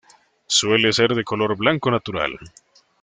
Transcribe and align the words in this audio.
Suele 0.47 0.91
ser 0.93 1.13
de 1.13 1.23
color 1.23 1.55
blanco 1.55 1.91
natural. 1.91 2.39